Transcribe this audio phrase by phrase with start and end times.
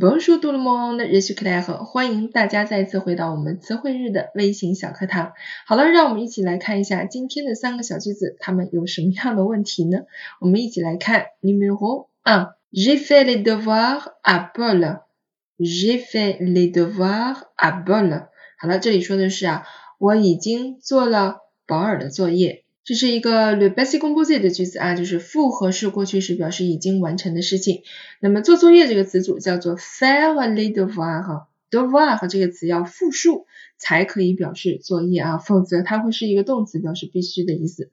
[0.00, 0.94] 不用说多了么？
[0.94, 5.34] 那也许可大家好，欢迎大家再次回到我们词汇日的微型小课堂。
[5.66, 10.04] 好了，让我们一起来看一下今天的三个小句子，它们有什么样的问题呢？
[10.40, 18.28] 我们一起来看，numéro un，j'ai fait les devoirs à Paul，j'ai fait les devoirs à Paul。
[18.56, 19.66] 好了，这里说的是啊，
[19.98, 22.64] 我已经做了保尔的作业。
[22.90, 27.84] 这是一个 r e b e s i c o m p o s i t 的句子啊，就是复合式过去时表示已经完成的事情。
[28.18, 33.46] 那么做作业这个词组叫做 faire le devoirs，devoir 这个词要复数
[33.78, 37.90] 才可以表示作业啊，否则它会是一个动词，表示必须的意思。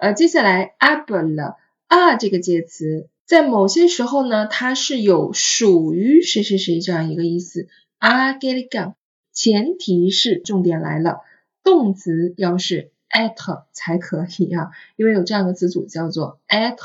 [0.00, 1.54] 呃，接下来 able
[1.86, 7.68] 啊这个介词，在某些时候呢，它是有属于谁谁谁这样一个意思。
[8.00, 8.94] a g e l i g a n
[9.32, 11.20] 前提是重点来了，
[11.62, 12.90] 动词要是。
[13.10, 16.76] At 才可以啊，因为有这样的词组叫做 at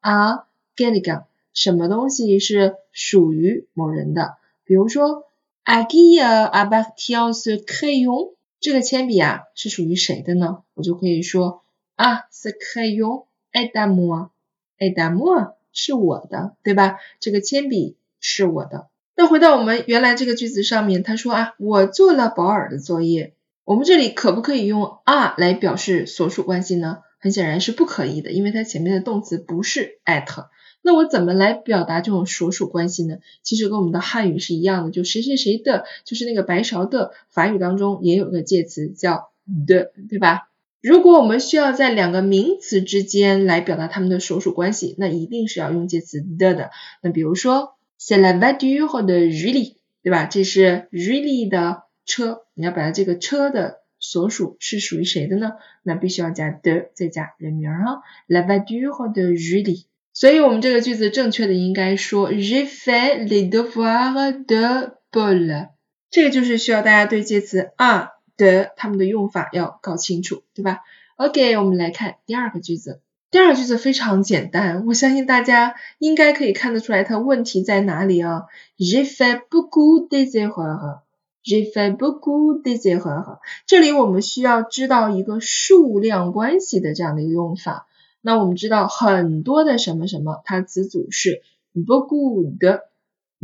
[0.00, 0.44] a
[0.76, 4.36] quelqu'un，什么东西是属于某人的？
[4.64, 5.24] 比如说
[5.64, 8.32] ，à qui appartient ce crayon？
[8.58, 10.62] 这个铅笔啊是属于谁的呢？
[10.74, 11.62] 我就可以说
[11.94, 16.98] 啊，ce crayon est à moi，est à moi 是我的，对吧？
[17.20, 18.88] 这个铅笔是我的。
[19.14, 23.34] 那回到我们原来这个句子上面，他说啊，我做了保尔的作业。
[23.66, 26.98] 我们这里可不可以用 are 来表示所属关系呢？
[27.18, 30.46] 很显然是不可以的，因为它前面的动词不是 at。
[30.82, 33.16] 那我怎么来表达这种所属关系呢？
[33.42, 37.10] 其实跟我们的汉语是一样的，就谁谁谁的，就是那个白勺的。
[37.28, 39.32] 法语当中也有个介词叫
[39.66, 40.48] the，对吧？
[40.80, 46.70] 如果我们需要在两个名词之间来表达它们的所属关系，那一定是要用介词 the 的。
[47.02, 50.26] 那比如说，c'est la voiture de Julie，对吧？
[50.26, 51.82] 这是 Julie 的。
[52.06, 55.52] 车，你要表达这个车的所属是属于谁的呢？
[55.82, 58.02] 那必须要加的，再加人名哈。
[58.28, 59.84] La voiture de Julie。
[60.14, 65.68] 所以我们这个句子正确的应该说 Je fait les devoirs de Paul。
[66.10, 70.80] 这个就是需要大家对介词 a 的它们的用法要搞清楚，对吧
[71.16, 73.02] ？OK，我们来看第二个句子。
[73.30, 78.44] 第二个句子非常简单，我相信大家应该可以看得出来它问题在哪里啊。
[78.78, 81.00] ？Je fait beaucoup de devoirs。
[81.46, 83.38] J'ai fait beaucoup de devoirs。
[83.66, 87.86] 这里我们需要知道一个数量关系的这样的一个用法。
[88.20, 91.42] 那我们知道很多的什么什么，它词组是
[91.72, 92.88] beaucoup 的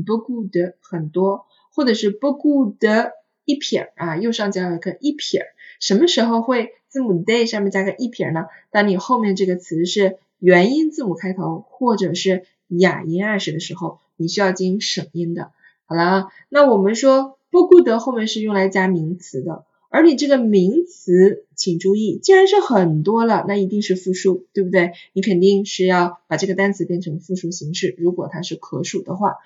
[0.05, 3.13] ，beaucoup 的很多，或者是 beaucoup 的
[3.45, 5.43] 一撇啊，右上角有一个一撇。
[5.79, 8.47] 什么时候会字母 de 上面加个一撇呢？
[8.73, 15.53] 当你后面这个词是元音字母开头，或者是哑音二始的时候，你需要进行省音的。
[15.87, 17.39] 好了，那我们说。
[17.53, 24.93] 不顾得后面是用来加名词的，而你这个名词，请注意，既然是很多了，那一定是复数，对不对？
[25.13, 29.37] 你肯定是要把这个单词变成复数形式，如果它是可数的话。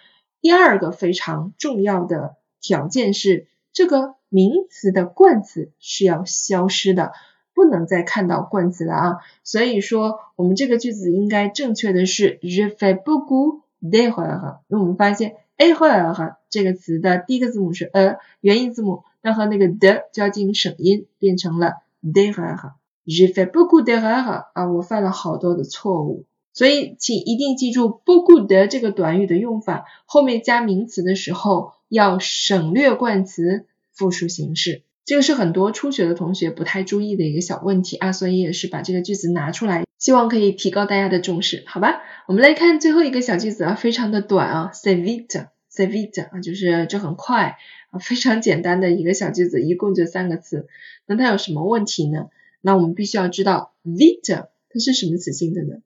[0.41, 7.11] 第二个非常重要的条件是，这个名词的冠词是要消失的，
[7.57, 9.17] 不能再看到冠词了啊。
[9.43, 14.59] 所以说，我们这个句子应该正确的是 je fais beaucoup d'erreurs。
[14.69, 15.35] 那我们发现。
[15.57, 22.77] A 和 l 哈这个词的第一个字母是 a 元音字母，那和那个的就要进行省音，变成了 de 和 r 哈。
[23.07, 26.25] Je fais beaucoup d e r r e 啊，我犯了好多的错误。
[26.53, 34.83] 所以请一定记住 beaucoup de 这个短语的用法，后面加名词的时候要省略冠词，复数形式。
[35.05, 39.86] 这个是很多初学的同学不太注意的一个小问题啊，所以也是把这个句子拿出来。
[40.07, 42.01] 希望可以提高大家的重视，好吧？
[42.29, 47.59] 我们来看最后一个小句子啊，非常的短啊，c'est vite，c'est vite 啊，就是这很快
[47.91, 50.69] 啊，非常简单的一个小句子，一共就三个词。
[51.07, 52.29] 那它有什么问题呢？
[52.61, 55.79] 那我们必须要知道 vite 它是什么词性的呢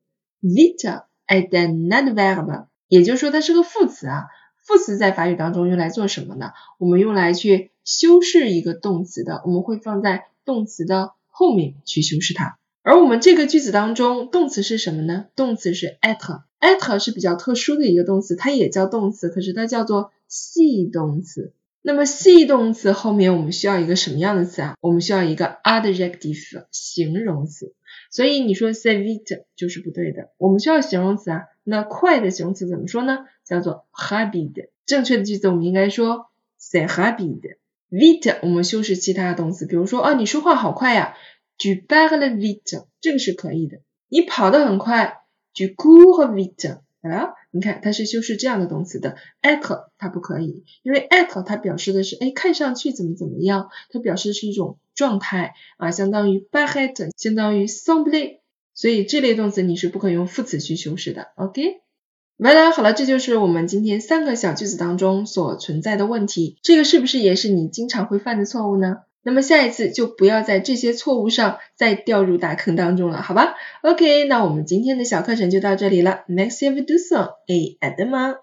[0.42, 4.26] ？vite est un adverbe，也就是说它是个副词啊。
[4.58, 6.52] 副词在法语当中用来做什么呢？
[6.76, 12.58] 我们用来去修饰一个动词的，我们会放在动词的后面去修饰它。
[12.82, 15.26] 而我们这个句子当中，动词是什么呢？
[15.36, 21.52] 动词是 at，at 是比较特殊的一个动词，它也叫动词，可是它叫做系动词。
[21.82, 24.74] 那么系动词后面我们需要一个什么样的词啊？
[24.80, 27.74] 我们需要一个 adjective 形容词。
[28.10, 31.42] 所以你说 say vite 就是不对的，我们需要形容词啊。
[31.64, 33.20] 那快的形容词怎么说呢？
[33.44, 34.68] 叫做 rapide。
[34.86, 36.26] 正确的句子我们应该说
[36.58, 37.56] say rapide。
[37.90, 41.14] vite 我们修饰其他的动词，比如说啊，你说话好快呀。
[41.60, 43.80] Tu parles vite，这个是可以的。
[44.08, 45.18] 你跑得很快
[45.54, 46.78] ，tu cours vite。
[47.02, 58.38] 啊，你看它是修饰这样的动词的，être 它不可以，因为 être 它表示的是哎看上去怎么怎么样，它表示的是一种状态啊，相当于 paraître，相当于 semble，
[58.74, 61.28] 所以这类动词你是不可以用副词去修饰的。
[61.36, 61.80] OK。
[62.36, 66.58] 完了，好了，这就是我们今天三个小句子当中所存在的问题。
[66.62, 68.98] 这个是不是也是你经常会犯的错误呢？
[69.22, 76.24] 那么下一次就不要在这些错误上再掉入大坑当中了，好吧？OK，那我们今天的小课程就到这里了。
[76.28, 78.36] Next time we do so，哎，爱的吗？